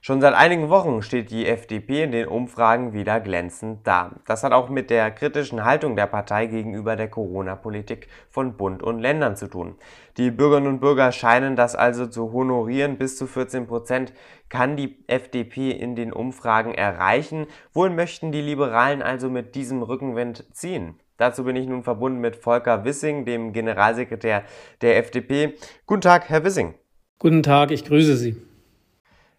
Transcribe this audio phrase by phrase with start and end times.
[0.00, 4.12] Schon seit einigen Wochen steht die FDP in den Umfragen wieder glänzend da.
[4.26, 9.00] Das hat auch mit der kritischen Haltung der Partei gegenüber der Corona-Politik von Bund und
[9.00, 9.76] Ländern zu tun.
[10.16, 12.98] Die Bürgerinnen und Bürger scheinen das also zu honorieren.
[12.98, 14.12] Bis zu 14 Prozent
[14.48, 17.46] kann die FDP in den Umfragen erreichen.
[17.72, 21.00] Wohin möchten die Liberalen also mit diesem Rückenwind ziehen?
[21.16, 24.44] Dazu bin ich nun verbunden mit Volker Wissing, dem Generalsekretär
[24.82, 25.54] der FDP.
[25.86, 26.74] Guten Tag, Herr Wissing.
[27.18, 28.36] Guten Tag, ich grüße Sie.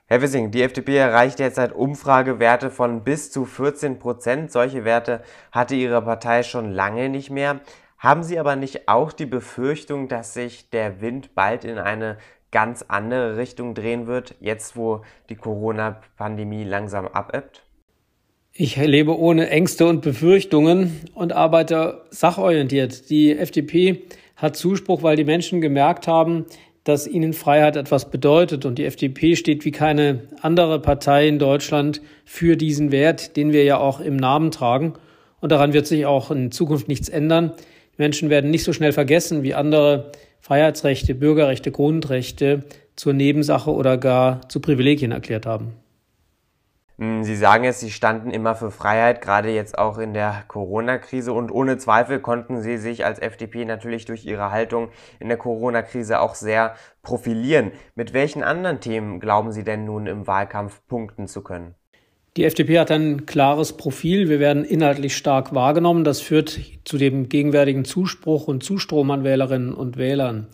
[0.10, 4.54] Herr Wissing, die FDP erreicht derzeit Umfragewerte von bis zu 14 Prozent.
[4.54, 5.22] Solche Werte
[5.52, 7.60] hatte Ihre Partei schon lange nicht mehr.
[7.98, 12.18] Haben Sie aber nicht auch die Befürchtung, dass sich der Wind bald in eine
[12.52, 17.64] ganz andere Richtung drehen wird, jetzt wo die Corona-Pandemie langsam abebbt?
[18.54, 23.10] Ich lebe ohne Ängste und Befürchtungen und arbeite sachorientiert.
[23.10, 24.04] Die FDP
[24.38, 26.46] hat Zuspruch, weil die Menschen gemerkt haben,
[26.88, 28.66] dass ihnen Freiheit etwas bedeutet.
[28.66, 33.66] Und die FDP steht wie keine andere Partei in Deutschland für diesen Wert, den wir
[33.66, 34.94] ja auch im Namen tragen.
[35.42, 37.52] Und daran wird sich auch in Zukunft nichts ändern.
[37.98, 42.64] Die Menschen werden nicht so schnell vergessen, wie andere Freiheitsrechte, Bürgerrechte, Grundrechte
[42.96, 45.74] zur Nebensache oder gar zu Privilegien erklärt haben.
[47.00, 51.32] Hm, Sie sagen es, Sie standen immer für Freiheit, gerade jetzt auch in der Corona-Krise.
[51.32, 56.20] Und ohne Zweifel konnten Sie sich als FDP natürlich durch Ihre Haltung in der Corona-Krise
[56.20, 57.72] auch sehr profilieren.
[57.94, 61.76] Mit welchen anderen Themen glauben Sie denn nun im Wahlkampf punkten zu können?
[62.36, 64.30] Die FDP hat ein klares Profil.
[64.30, 66.04] Wir werden inhaltlich stark wahrgenommen.
[66.04, 70.48] Das führt zu dem gegenwärtigen Zuspruch und Zustrom an Wählerinnen und Wählern.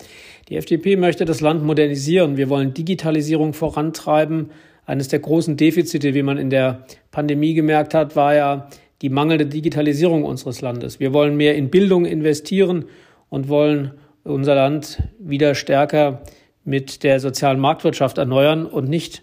[0.48, 2.36] Die FDP möchte das Land modernisieren.
[2.36, 4.50] Wir wollen Digitalisierung vorantreiben
[4.86, 8.68] eines der großen Defizite, wie man in der Pandemie gemerkt hat, war ja
[9.02, 11.00] die mangelnde Digitalisierung unseres Landes.
[11.00, 12.86] Wir wollen mehr in Bildung investieren
[13.28, 13.92] und wollen
[14.24, 16.22] unser Land wieder stärker
[16.64, 19.22] mit der sozialen Marktwirtschaft erneuern und nicht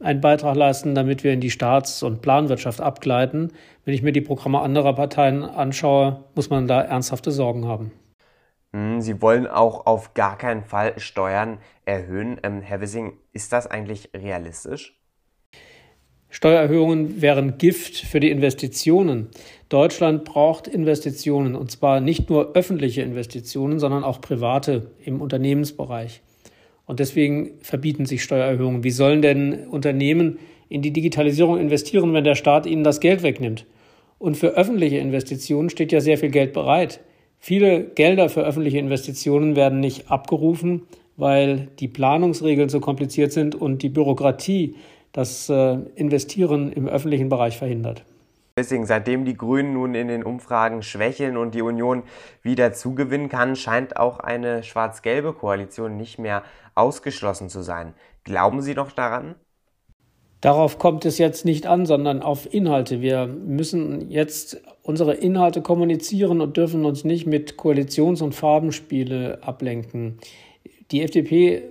[0.00, 3.52] einen Beitrag leisten, damit wir in die Staats- und Planwirtschaft abgleiten.
[3.84, 7.92] Wenn ich mir die Programme anderer Parteien anschaue, muss man da ernsthafte Sorgen haben.
[8.74, 12.38] Hm, Sie wollen auch auf gar keinen Fall Steuern erhöhen.
[12.42, 14.98] Ähm, Herr Wissing, ist das eigentlich realistisch?
[16.30, 19.28] Steuererhöhungen wären Gift für die Investitionen.
[19.68, 26.22] Deutschland braucht Investitionen, und zwar nicht nur öffentliche Investitionen, sondern auch private im Unternehmensbereich.
[26.86, 28.82] Und deswegen verbieten sich Steuererhöhungen.
[28.82, 30.38] Wie sollen denn Unternehmen
[30.70, 33.66] in die Digitalisierung investieren, wenn der Staat ihnen das Geld wegnimmt?
[34.18, 37.00] Und für öffentliche Investitionen steht ja sehr viel Geld bereit.
[37.44, 40.82] Viele Gelder für öffentliche Investitionen werden nicht abgerufen,
[41.16, 44.76] weil die Planungsregeln so kompliziert sind und die Bürokratie
[45.10, 48.04] das äh, Investieren im öffentlichen Bereich verhindert.
[48.56, 52.04] Deswegen, seitdem die Grünen nun in den Umfragen schwächeln und die Union
[52.42, 56.44] wieder zugewinnen kann, scheint auch eine schwarz-gelbe Koalition nicht mehr
[56.76, 57.94] ausgeschlossen zu sein.
[58.22, 59.34] Glauben Sie noch daran?
[60.42, 63.00] Darauf kommt es jetzt nicht an, sondern auf Inhalte.
[63.00, 70.18] Wir müssen jetzt unsere Inhalte kommunizieren und dürfen uns nicht mit Koalitions- und Farbenspiele ablenken.
[70.90, 71.62] Die FDP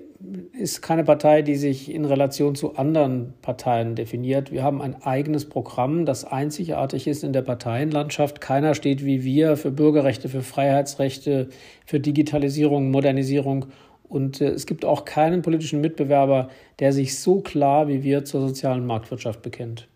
[0.58, 4.54] ist keine Partei, die sich in Relation zu anderen Parteien definiert.
[4.54, 8.40] Wir haben ein eigenes Programm, das einzigartig ist in der Parteienlandschaft.
[8.40, 11.50] Keiner steht wie wir für Bürgerrechte, für Freiheitsrechte,
[11.86, 13.66] für Digitalisierung, Modernisierung
[14.12, 16.50] und äh, es gibt auch keinen politischen Mitbewerber,
[16.80, 19.88] der sich so klar wie wir zur sozialen Marktwirtschaft bekennt.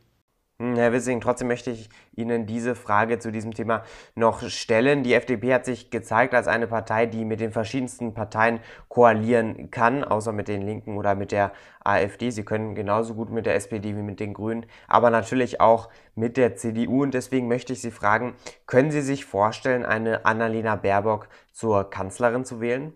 [0.57, 3.83] Hm, Herr Wissing, trotzdem möchte ich Ihnen diese Frage zu diesem Thema
[4.15, 5.03] noch stellen.
[5.03, 10.05] Die FDP hat sich gezeigt als eine Partei, die mit den verschiedensten Parteien koalieren kann,
[10.05, 11.51] außer mit den Linken oder mit der
[11.83, 12.29] AfD.
[12.29, 16.37] Sie können genauso gut mit der SPD wie mit den Grünen, aber natürlich auch mit
[16.37, 17.03] der CDU.
[17.03, 22.45] Und deswegen möchte ich Sie fragen, können Sie sich vorstellen, eine Annalena Baerbock zur Kanzlerin
[22.45, 22.93] zu wählen?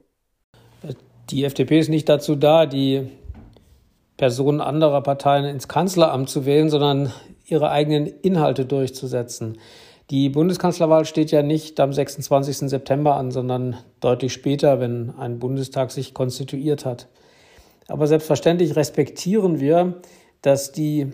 [1.30, 3.08] Die FDP ist nicht dazu da, die
[4.18, 7.14] Personen anderer Parteien ins Kanzleramt zu wählen, sondern
[7.46, 9.58] ihre eigenen Inhalte durchzusetzen.
[10.10, 12.70] Die Bundeskanzlerwahl steht ja nicht am 26.
[12.70, 17.08] September an, sondern deutlich später, wenn ein Bundestag sich konstituiert hat.
[17.88, 20.02] Aber selbstverständlich respektieren wir,
[20.42, 21.12] dass die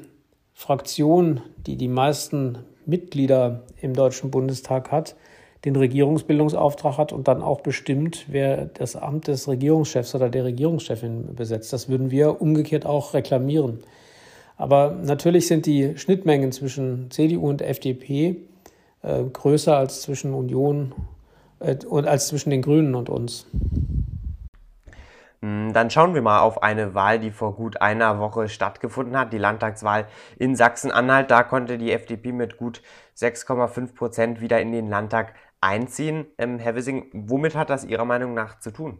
[0.54, 5.16] Fraktion, die die meisten Mitglieder im Deutschen Bundestag hat,
[5.66, 11.36] den Regierungsbildungsauftrag hat und dann auch bestimmt, wer das Amt des Regierungschefs oder der Regierungschefin
[11.36, 11.74] besetzt.
[11.74, 13.80] Das würden wir umgekehrt auch reklamieren.
[14.58, 18.38] Aber natürlich sind die Schnittmengen zwischen CDU und FDP
[19.02, 20.94] äh, größer als zwischen Union
[21.60, 23.48] äh, und als zwischen den Grünen und uns.
[25.42, 29.32] Hm, dann schauen wir mal auf eine Wahl, die vor gut einer Woche stattgefunden hat,
[29.32, 30.08] die Landtagswahl
[30.40, 31.30] in Sachsen-Anhalt.
[31.30, 32.82] Da konnte die FDP mit gut
[33.16, 36.26] 6,5 Prozent wieder in den Landtag einziehen.
[36.38, 39.00] Ähm, Herr Wissing, womit hat das Ihrer Meinung nach zu tun?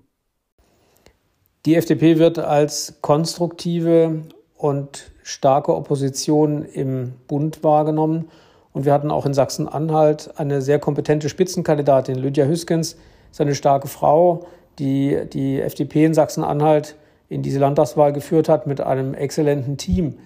[1.66, 4.22] Die FDP wird als konstruktive
[4.56, 8.30] und starke Opposition im Bund wahrgenommen.
[8.72, 12.98] Und wir hatten auch in Sachsen-Anhalt eine sehr kompetente Spitzenkandidatin, Lydia Hüskens,
[13.32, 14.48] ist eine starke Frau,
[14.80, 16.96] die die FDP in Sachsen-Anhalt
[17.30, 20.18] in diese Landtagswahl geführt hat mit einem exzellenten Team.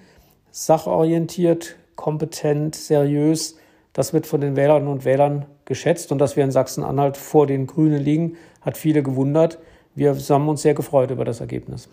[0.52, 3.58] Sachorientiert, kompetent, seriös.
[3.94, 6.12] Das wird von den Wählerinnen und Wählern geschätzt.
[6.12, 9.60] Und dass wir in Sachsen-Anhalt vor den Grünen liegen, hat viele gewundert.
[9.96, 11.88] Wir haben uns sehr gefreut über das Ergebnis.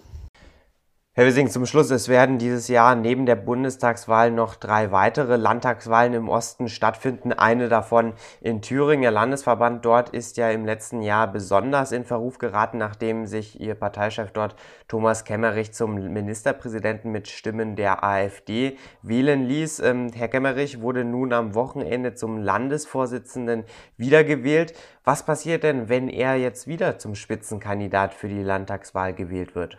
[1.19, 6.13] Herr Wissing, zum Schluss, es werden dieses Jahr neben der Bundestagswahl noch drei weitere Landtagswahlen
[6.13, 7.33] im Osten stattfinden.
[7.33, 9.01] Eine davon in Thüringen.
[9.01, 13.77] Der Landesverband dort ist ja im letzten Jahr besonders in Verruf geraten, nachdem sich Ihr
[13.77, 14.57] Parteichef dort
[14.89, 19.79] Thomas Kemmerich zum Ministerpräsidenten mit Stimmen der AfD wählen ließ.
[19.79, 23.65] Ähm, Herr Kemmerich wurde nun am Wochenende zum Landesvorsitzenden
[23.97, 24.75] wiedergewählt.
[25.03, 29.79] Was passiert denn, wenn er jetzt wieder zum Spitzenkandidat für die Landtagswahl gewählt wird?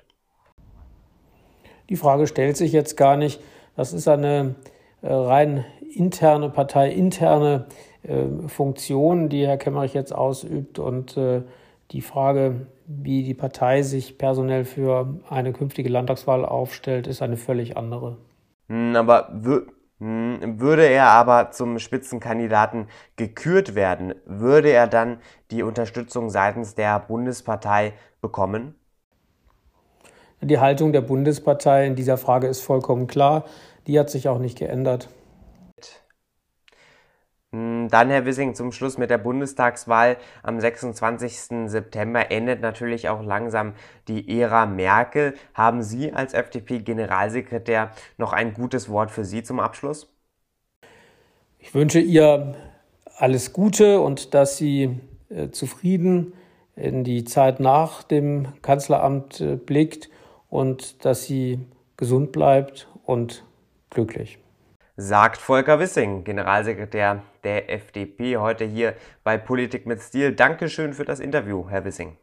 [1.90, 3.42] Die Frage stellt sich jetzt gar nicht.
[3.76, 4.56] Das ist eine
[5.02, 7.68] äh, rein interne, parteiinterne
[8.04, 10.80] äh, Funktion, die Herr Kemmerich jetzt ausübt.
[10.80, 11.44] Und äh,
[11.92, 17.78] die Frage, wie die Partei sich personell für eine künftige Landtagswahl aufstellt, ist eine völlig
[17.78, 18.18] andere.
[18.70, 19.30] Hm, aber
[20.00, 25.20] hm, würde er aber zum Spitzenkandidaten gekürt werden, würde er dann
[25.52, 28.76] die Unterstützung seitens der Bundespartei bekommen?
[30.42, 33.46] Die Haltung der Bundespartei in dieser Frage ist vollkommen klar.
[33.88, 35.10] Die hat sich auch nicht geändert.
[37.52, 41.70] Hm, dann, Herr Wissing, zum Schluss mit der Bundestagswahl am 26.
[41.70, 43.74] September endet natürlich auch langsam
[44.08, 45.34] die Ära Merkel.
[45.54, 50.14] Haben Sie als FDP-Generalsekretär noch ein gutes Wort für Sie zum Abschluss?
[51.58, 52.56] Ich wünsche ihr
[53.18, 55.00] alles Gute und dass sie
[55.30, 56.34] äh, zufrieden
[56.76, 60.10] in die Zeit nach dem Kanzleramt äh, blickt
[60.50, 61.60] und dass sie
[61.98, 63.44] gesund bleibt und
[63.90, 64.40] glücklich.
[64.96, 70.34] Sagt Volker Wissing, Generalsekretär der FDP, heute hier bei Politik mit Stil.
[70.34, 72.18] Dankeschön für das Interview, Herr Wissing.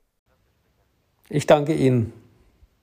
[1.28, 2.12] Ich danke Ihnen.